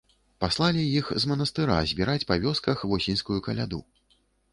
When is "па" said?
2.31-2.39